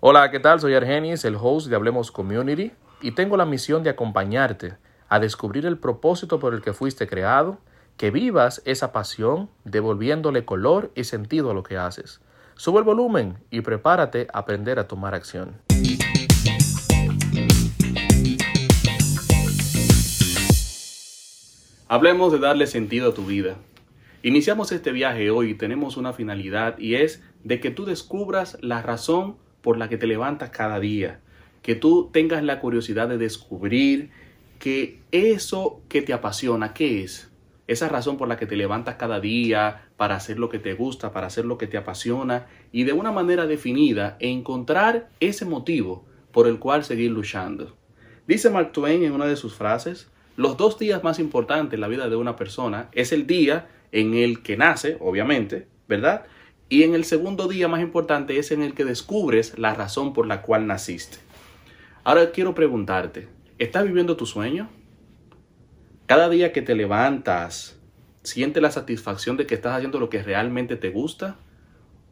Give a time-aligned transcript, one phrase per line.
[0.00, 0.60] Hola, ¿qué tal?
[0.60, 2.70] Soy Argenis, el host de Hablemos Community,
[3.02, 4.76] y tengo la misión de acompañarte
[5.08, 7.58] a descubrir el propósito por el que fuiste creado,
[7.96, 12.20] que vivas esa pasión, devolviéndole color y sentido a lo que haces.
[12.54, 15.56] Sube el volumen y prepárate a aprender a tomar acción.
[21.88, 23.56] Hablemos de darle sentido a tu vida.
[24.22, 28.80] Iniciamos este viaje hoy y tenemos una finalidad y es de que tú descubras la
[28.80, 29.38] razón
[29.68, 31.20] por la que te levantas cada día,
[31.60, 34.08] que tú tengas la curiosidad de descubrir
[34.58, 37.30] que eso que te apasiona, ¿qué es?
[37.66, 41.12] Esa razón por la que te levantas cada día para hacer lo que te gusta,
[41.12, 46.46] para hacer lo que te apasiona y de una manera definida encontrar ese motivo por
[46.46, 47.76] el cual seguir luchando.
[48.26, 51.88] Dice Mark Twain en una de sus frases, los dos días más importantes en la
[51.88, 56.24] vida de una persona es el día en el que nace, obviamente, ¿verdad?
[56.68, 60.26] Y en el segundo día más importante es en el que descubres la razón por
[60.26, 61.18] la cual naciste.
[62.04, 64.68] Ahora quiero preguntarte, ¿estás viviendo tu sueño?
[66.06, 67.78] Cada día que te levantas,
[68.22, 71.36] ¿sientes la satisfacción de que estás haciendo lo que realmente te gusta?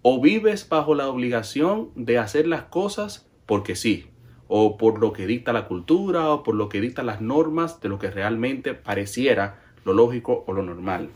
[0.02, 4.10] ¿O vives bajo la obligación de hacer las cosas porque sí?
[4.48, 7.88] o por lo que dicta la cultura o por lo que dictan las normas de
[7.88, 11.10] lo que realmente pareciera lo lógico o lo normal.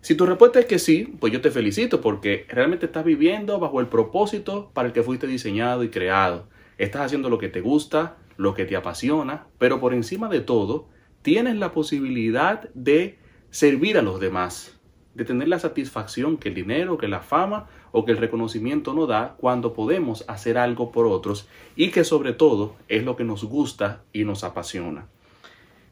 [0.00, 3.80] Si tu respuesta es que sí, pues yo te felicito porque realmente estás viviendo bajo
[3.80, 6.48] el propósito para el que fuiste diseñado y creado.
[6.78, 10.88] Estás haciendo lo que te gusta, lo que te apasiona, pero por encima de todo,
[11.22, 13.18] tienes la posibilidad de
[13.50, 14.80] servir a los demás
[15.14, 19.08] de tener la satisfacción que el dinero, que la fama o que el reconocimiento nos
[19.08, 23.44] da cuando podemos hacer algo por otros y que sobre todo es lo que nos
[23.44, 25.08] gusta y nos apasiona.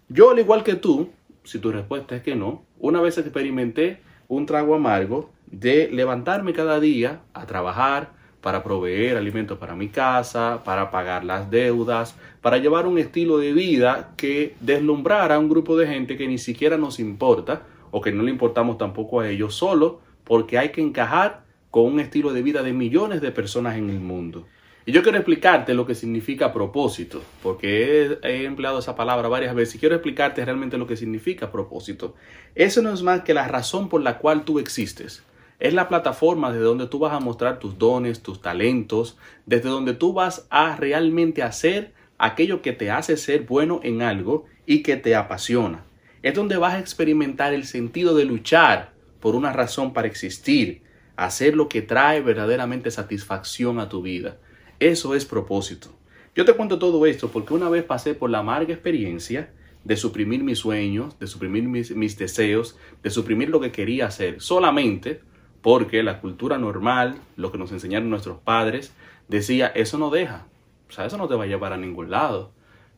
[0.08, 1.10] Yo, al igual que tú,
[1.48, 6.78] si tu respuesta es que no, una vez experimenté un trago amargo de levantarme cada
[6.78, 8.10] día a trabajar
[8.42, 13.52] para proveer alimentos para mi casa, para pagar las deudas, para llevar un estilo de
[13.52, 18.12] vida que deslumbrara a un grupo de gente que ni siquiera nos importa o que
[18.12, 22.42] no le importamos tampoco a ellos solo porque hay que encajar con un estilo de
[22.42, 24.46] vida de millones de personas en el mundo.
[24.88, 29.74] Y yo quiero explicarte lo que significa propósito, porque he, empleado esa palabra varias veces
[29.74, 32.14] y quiero explicarte realmente lo que significa propósito.
[32.54, 35.22] Eso no es más que la razón por la cual tú existes.
[35.58, 39.92] Es la plataforma desde donde tú vas a mostrar tus dones, tus talentos, desde donde
[39.92, 44.96] tú vas a realmente hacer aquello que te hace ser bueno en algo y que
[44.96, 45.84] te apasiona
[46.22, 50.80] es donde vas a experimentar el sentido de luchar por una razón para existir,
[51.14, 54.38] hacer lo que trae verdaderamente satisfacción a tu vida.
[54.80, 55.88] Eso es propósito.
[56.36, 59.50] Yo te cuento todo esto porque una vez pasé por la amarga experiencia
[59.82, 65.20] de suprimir mis sueños, de suprimir mis, deseos, de suprimir lo que quería hacer, solamente
[65.62, 68.92] porque la cultura normal, lo que nos enseñaron nuestros padres,
[69.28, 70.46] decía, eso no deja,
[70.88, 72.52] o sea, eso no te va a llevar a ningún lado.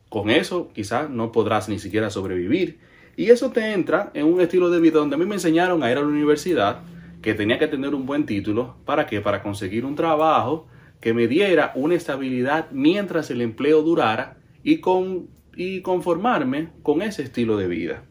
[0.09, 2.79] Con eso quizás no podrás ni siquiera sobrevivir
[3.17, 5.91] y eso te entra en un estilo de vida donde a mí me enseñaron a
[5.91, 6.81] ir a la universidad,
[7.23, 8.75] que tenía que tener un buen título.
[8.85, 9.21] ¿Para qué?
[9.21, 10.67] Para conseguir un trabajo
[11.01, 17.23] que me diera una estabilidad mientras el empleo durara y, con, y conformarme con ese
[17.23, 18.03] estilo de vida.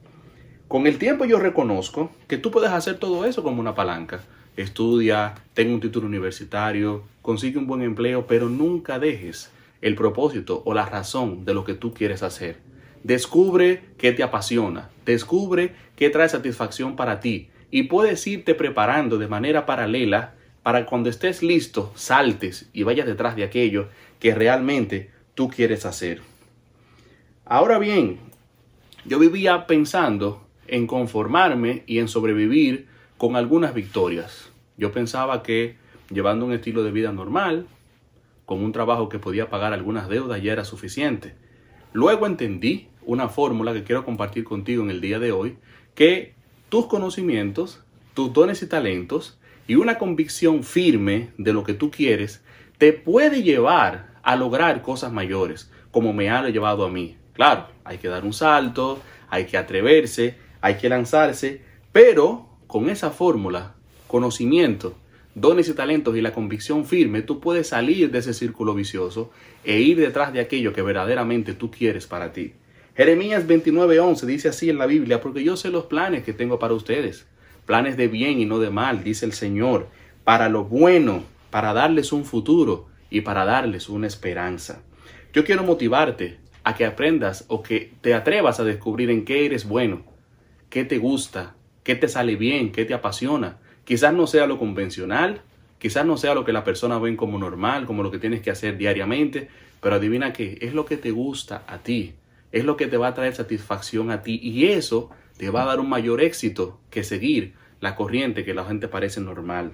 [0.68, 4.20] Con el tiempo yo reconozco que tú puedes hacer todo eso como una palanca.
[4.56, 10.74] Estudia, ten un título universitario, consigue un buen empleo, pero nunca dejes el propósito o
[10.74, 12.58] la razón de lo que tú quieres hacer.
[13.02, 19.28] Descubre qué te apasiona, descubre qué trae satisfacción para ti y puedes irte preparando de
[19.28, 23.88] manera paralela para cuando estés listo saltes y vayas detrás de aquello
[24.18, 26.20] que realmente tú quieres hacer.
[27.44, 28.18] Ahora bien,
[29.04, 34.50] yo vivía pensando en conformarme y en sobrevivir con algunas victorias.
[34.76, 35.76] Yo pensaba que
[36.10, 37.66] llevando un estilo de vida normal,
[38.46, 41.34] con un trabajo que podía pagar algunas deudas ya era suficiente.
[41.92, 45.56] Luego entendí una fórmula que quiero compartir contigo en el día de hoy,
[45.94, 46.34] que
[46.68, 47.82] tus conocimientos,
[48.14, 52.42] tus dones y talentos y una convicción firme de lo que tú quieres
[52.78, 57.16] te puede llevar a lograr cosas mayores, como me ha llevado a mí.
[57.34, 61.62] Claro, hay que dar un salto, hay que atreverse, hay que lanzarse,
[61.92, 63.74] pero con esa fórmula,
[64.06, 64.96] conocimiento,
[65.34, 69.30] dones y talentos y la convicción firme, tú puedes salir de ese círculo vicioso
[69.64, 72.54] e ir detrás de aquello que verdaderamente tú quieres para ti.
[72.96, 76.74] Jeremías 29:11 dice así en la Biblia, porque yo sé los planes que tengo para
[76.74, 77.26] ustedes,
[77.66, 79.88] planes de bien y no de mal, dice el Señor,
[80.24, 84.82] para lo bueno, para darles un futuro y para darles una esperanza.
[85.32, 89.66] Yo quiero motivarte a que aprendas o que te atrevas a descubrir en qué eres
[89.66, 90.02] bueno,
[90.68, 91.54] qué te gusta,
[91.84, 93.58] qué te sale bien, qué te apasiona.
[93.84, 95.42] Quizás no sea lo convencional,
[95.80, 98.50] Quizás no sea lo que la persona ven como normal, como lo que tienes que
[98.50, 99.48] hacer diariamente,
[99.80, 102.12] pero adivina que es lo que te gusta a ti,
[102.52, 105.10] es lo que te va a traer satisfacción a ti y eso
[105.40, 109.22] te va a dar un mayor éxito que seguir la corriente que la gente parece
[109.22, 109.72] normal.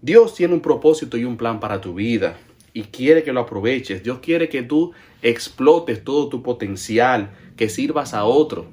[0.00, 2.36] Dios tiene un propósito y un plan para tu vida
[2.72, 4.04] y quiere que lo aproveches.
[4.04, 8.66] Dios quiere que tú explotes todo tu potencial, que sirvas a otro.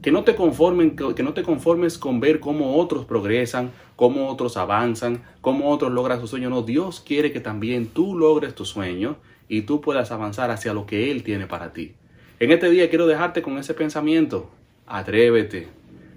[0.00, 4.56] Que no, te conformen, que no te conformes con ver cómo otros progresan, cómo otros
[4.56, 6.48] avanzan, cómo otros logran su sueño.
[6.48, 9.18] No, Dios quiere que también tú logres tu sueño
[9.50, 11.92] y tú puedas avanzar hacia lo que Él tiene para ti.
[12.40, 14.48] En este día quiero dejarte con ese pensamiento.
[14.86, 15.68] Atrévete,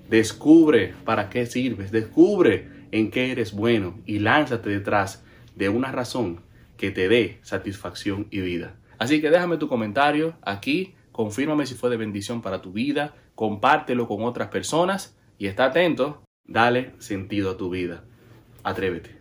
[0.10, 5.24] descubre para qué sirves, descubre en qué eres bueno y lánzate detrás
[5.56, 6.42] de una razón
[6.77, 8.75] que te dé satisfacción y vida.
[8.98, 14.07] Así que déjame tu comentario aquí, confírmame si fue de bendición para tu vida, compártelo
[14.07, 18.04] con otras personas y está atento, dale sentido a tu vida.
[18.63, 19.19] Atrévete.